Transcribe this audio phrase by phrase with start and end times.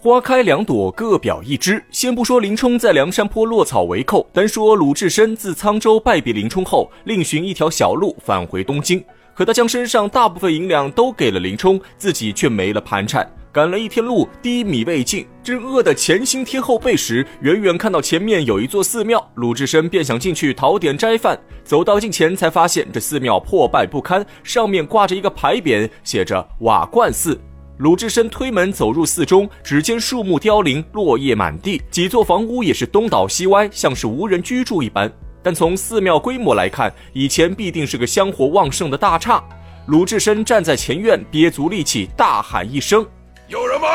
[0.00, 1.82] 花开两朵，各表一枝。
[1.90, 9.04] 先不说林冲在梁山坡落草为寇，单说鲁智深自沧州败别林冲后，另寻一条小路返回东京。
[9.34, 13.28] 可他将身上大部分银两都给了林冲，自己却没了盘缠。
[13.50, 21.36] 赶了一天路，低米未进，正饿得前心贴后背时，远远看到前面有一座寺庙，鲁智深便想进去讨点斋饭。
[21.64, 27.36] 走到近前，才发现这寺庙破败不堪，上面挂着一个牌匾，写着“瓦罐寺”。
[27.78, 35.10] 鲁智深推门走入寺中，只见树木凋零，落叶满地，几座房屋也是东倒西歪，像是无人居住一般。
[35.44, 39.40] 但从寺庙规模来看，以前必定是个香火旺盛的大刹。
[39.86, 43.06] 鲁智深站在前院，憋足力气，大喊一声
[43.46, 43.86] ：“有人吗？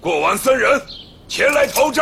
[0.00, 0.80] 过完僧人，
[1.26, 2.00] 前来投斋。”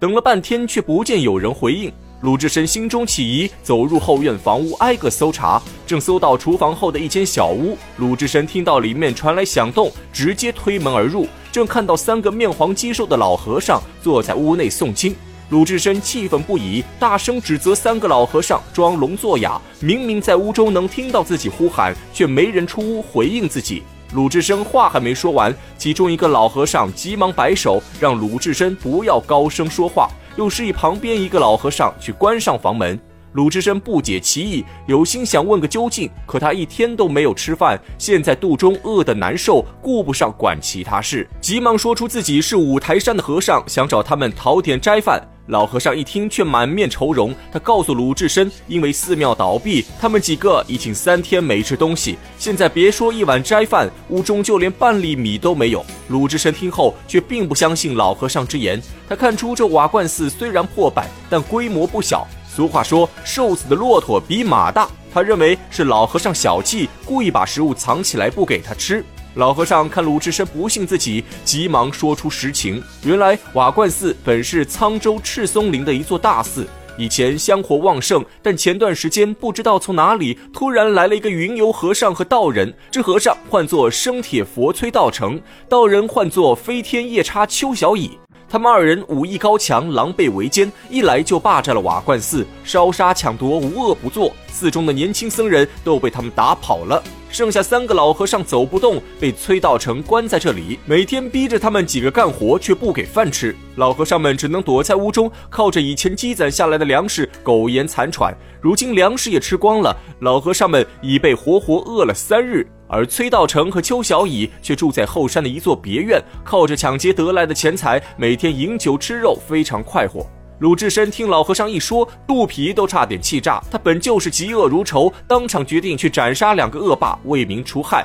[0.00, 1.92] 等了半天，却不见有人回应。
[2.20, 5.62] 鲁智深心中起疑，走入后院房屋，挨个搜查。
[5.86, 11.28] 正搜到厨房后的一间小屋，鲁智深听到里面传来响动，直接推门而入。
[11.52, 15.14] 正看到三个面黄肌瘦的老和尚坐在屋内诵经，
[15.50, 19.60] 鲁智深气愤不已，大声指责三个老和尚装聋作哑。
[19.78, 23.84] 明明在屋中能听到自己呼喊，却没人出屋回应自己。
[24.12, 30.10] 鲁智深话还没说完，其中一个老和尚急忙摆手，让鲁智深不要高声说话。
[30.38, 32.96] 又示意旁边一个老和尚去关上房门。
[33.32, 45.22] 鲁智深不解其意，有心想问个究竟，可他一天都没有吃饭，现在肚中饿得难受，顾不上管其他事，急忙说出自己是五台山的和尚，想找他们讨点斋饭。
[45.48, 47.34] 老和尚一听，却满面愁容。
[47.50, 55.82] 他告诉鲁智深，因为寺庙倒闭，他们几个已经三天没吃东西，现在别说一碗斋饭，屋中就连半粒米都没有。
[56.08, 58.78] 鲁智深听后，却并不相信老和尚之言。
[59.08, 62.28] 他看出这瓦罐寺虽然破败，但规模不小。
[62.58, 64.88] 俗话说，瘦死的骆驼比马大。
[65.14, 69.04] 他认为是老和尚小气，故意把食物藏起来不给他吃。
[69.34, 72.82] 老和尚看鲁智深不信自己，急忙说出实情。
[73.04, 82.74] 原来瓦罐寺本是沧州赤松林的一座大寺，以前香火旺盛，但前段时间不知道从哪里突然来了一个云游和尚和道人。
[82.90, 88.18] 这和尚唤作生铁佛崔道成，道人唤作飞天夜叉邱小乙。
[88.50, 94.32] 他们二人武艺高强，狼狈为奸，一来就霸占了瓦罐寺，烧杀抢夺，无恶不作。
[94.50, 103.54] 寺中的年轻僧人都被他们打跑了，剩下三个老和尚走不动，被崔道成关在这里，每天逼着他们几个干活，却不给饭吃。
[103.76, 108.36] 老和尚们只能躲在屋中，靠着以前积攒下来的粮食苟延残喘。
[108.60, 112.66] 如今粮食也吃光了，老和尚们已被活活饿了三日。
[112.90, 120.26] 而崔道成和邱小乙却住在后山的一座别院，靠着抢劫得来的钱财，每天饮酒吃肉，非常快活。
[120.58, 123.62] 鲁智深听老和尚一说，肚皮都差点气炸。
[123.70, 128.04] 他本就是嫉恶如仇，当场决定去斩杀两个恶霸，为民除害。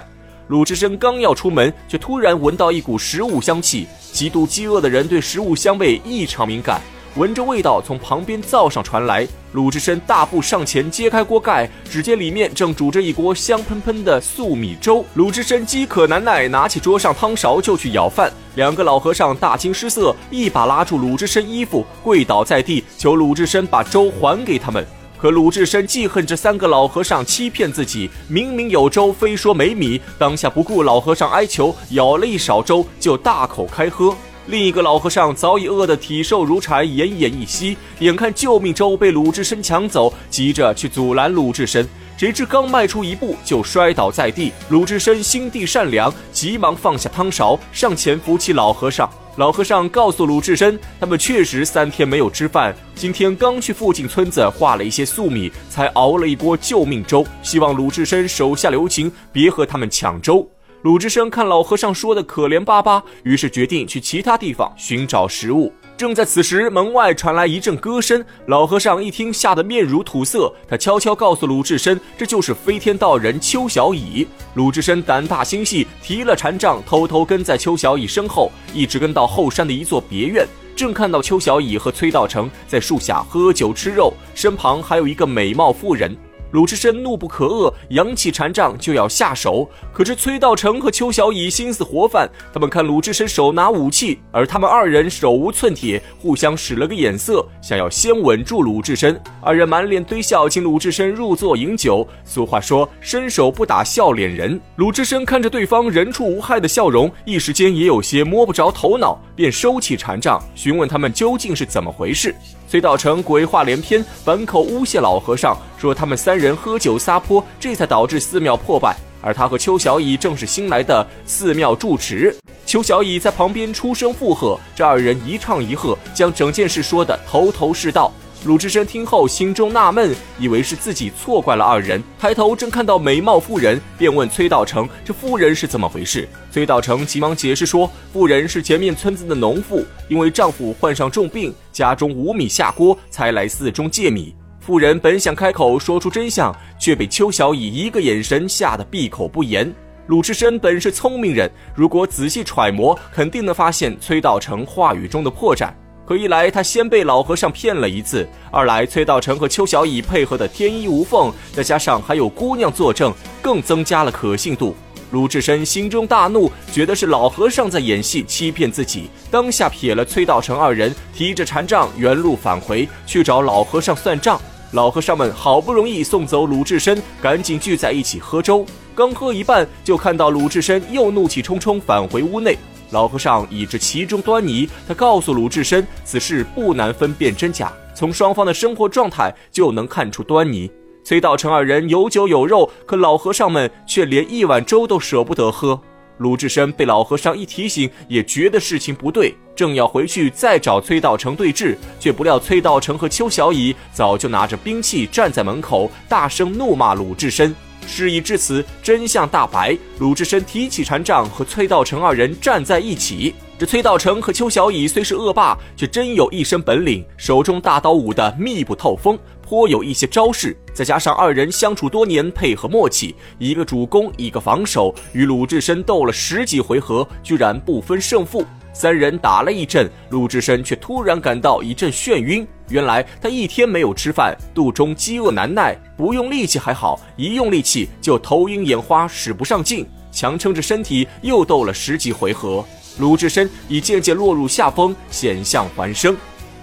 [0.49, 3.87] 鲁智深刚要出门，却突然闻到一股食物香气。
[4.11, 6.79] 极度饥饿的人对食物香味异常敏感。
[7.15, 15.05] 闻着味道从旁边灶上传来，鲁智深大步上前揭开锅盖，只见里面正煮着一锅香喷喷的粟米粥。
[15.13, 18.33] 鲁智深饥渴难耐，拿起桌上汤勺就去舀饭。
[18.55, 24.83] 两个老和尚大惊失色，一把拉住鲁智深衣服，跪倒在地，求鲁智深把粥还给他们。
[25.15, 30.01] 可鲁智深记恨这三个老和尚欺骗自己，明明有粥，非说没米。
[30.17, 34.15] 当下不顾老和尚哀求，舀了一勺粥就大口开喝。
[34.47, 37.77] 另一个老和尚早已饿得体瘦如柴，奄奄一息。
[37.99, 41.87] 眼看救命粥被鲁智深抢走，急着去阻拦鲁智深，
[42.17, 44.51] 谁知刚迈出一步就摔倒在地。
[44.69, 49.09] 鲁智深心地善良，急忙放下汤勺，上前扶起老和尚。
[49.37, 57.25] 老和尚告诉鲁智深，他们确实三天没有吃饭，今天刚去附近村子化了一些粟米，才熬了一锅救命粥。
[57.41, 60.47] 希望鲁智深手下留情，别和他们抢粥。
[60.83, 65.71] 鲁智深看老和尚说的可怜巴巴，于是决定去其他地方寻找食物。
[65.95, 68.21] 正在此时，门外传来一阵歌声。
[68.47, 70.53] 老和尚一听，吓得面如土色。
[70.67, 74.27] 他悄悄告诉鲁智深，这就是飞天道人邱小乙。
[74.55, 80.45] 鲁智深胆大心细，提了禅杖，偷偷跟在邱小乙身后，一直跟到后山的一座别院。
[80.75, 86.13] 正看到邱小乙和崔道成在树下喝酒吃肉，身旁还有一个美貌妇人。
[86.53, 89.67] 鲁智深怒不可遏，扬起禅杖就要下手。
[89.91, 99.19] 可是崔道成和邱小乙心思活泛，他们看鲁智深手拿武器，而他们二人手无寸铁，互相使了个眼色，想要先稳住鲁智深。
[99.41, 102.07] 二人满脸堆笑，请鲁智深入座饮酒。
[102.23, 104.61] 俗话说，伸手不打笑脸人。
[104.75, 112.33] 鲁智深看着对方人畜无害的笑容，一时间也有些摸不着头脑，便收起禅杖，询问他们究竟是怎么回事。
[112.67, 118.95] 崔道成鬼话连篇，反口诬陷老和尚，说他们三人喝酒撒泼，这才导致寺庙破败。
[119.21, 122.35] 而他和邱小乙正是新来的寺庙住持。
[122.65, 128.11] 邱小乙在旁边出声附和，这二人一唱一和，将整件事说得头头是道。
[128.45, 149.73] 鲁智深听后心中纳闷，以为是自己错怪了二人，抬头正看到美貌妇人，便问崔道成：“这妇人是怎么回事？”崔道成急忙解释说：“妇人是前面村子的农妇，因为丈夫患上重病，家中无米下锅，才来寺中借米。”妇人本想开口说出真相，却被邱小乙一个眼神吓得闭口不言。
[150.07, 155.71] 鲁智深本是聪明人，如果仔细揣摩，肯定能发现崔道成话语中的破绽。
[156.05, 164.75] 可一来他先被老和尚骗了一次，二来崔道成和邱小乙配合的天衣无缝，再加上还有姑娘作证，更增加了可信度。
[165.11, 174.41] 鲁智深心中大怒，觉得是老和尚在演戏欺骗自己，当下撇了崔道成二人，提着禅杖原路返回去找老和尚算账。
[174.71, 178.65] 老和尚们好不容易送走鲁智深，赶紧聚在一起喝粥。
[178.95, 182.57] 刚喝一半，就看到鲁智深又怒气冲冲返回屋内。
[182.93, 190.71] 老和尚已知其中端倪，他告诉鲁智深，此事不难分辨真假，从双方的生活状态就能看出端倪。
[191.03, 195.81] 崔道成二人有酒有肉，可老和尚们却连一碗粥都舍不得喝。
[196.19, 207.53] 鲁智深被老和尚一提醒，也觉得事情不对，正要回去再找崔道成对峙，却不料崔道成和邱小乙早就拿着兵器站在门口，大声怒骂鲁智深。
[207.87, 209.77] 事已至此，真相大白。
[209.99, 213.33] 鲁智深提起禅杖，和崔道成二人站在一起。
[213.63, 220.53] 这崔道成和邱小乙虽是恶霸，却真有一身本领，手中大刀舞得密不透风，颇有一些招式。
[220.73, 228.45] 再加上二人相处多年，配合默契，一个主攻，一个防守，与鲁智深斗了十几回合，居然不分胜负。
[228.73, 232.45] 三人打了一阵，鲁智深却突然感到一阵眩晕。
[232.67, 242.65] 原来他一天没有吃饭，肚中饥饿难耐，不用力气还好，一用力气就头晕眼花，使不上劲，强撑着身体又斗了十几回合。
[242.97, 246.15] 鲁智深已渐渐落入下风，险象环生。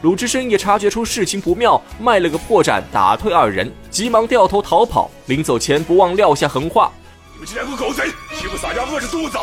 [0.03, 5.11] 鲁智深也察觉出事情不妙，卖了个破绽，打退二人，急忙掉头逃跑。
[5.27, 6.91] 临走前不忘撂下狠话
[7.35, 8.05] ：“你们这两个狗贼，
[8.39, 9.37] 欺负洒家饿着肚子。”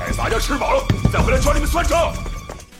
[0.00, 0.82] 待洒家吃饱了，
[1.12, 2.12] 再回来找你们算账。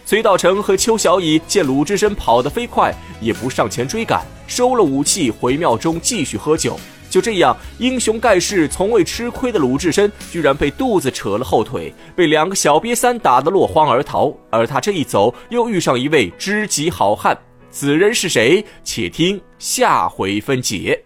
[0.07, 6.81] 崔道成和邱小乙见鲁智深跑得飞快，也不上前追赶，收了武器回庙中继续喝酒。
[7.11, 14.33] 就这样，英雄盖世、从未吃亏的鲁智深，居然被肚子扯了后腿，被两个小瘪三打得落荒而逃。
[14.49, 17.37] 而他这一走，又遇上一位知己好汉，
[17.71, 18.65] 此人是谁？
[18.85, 21.05] 且听下回分解。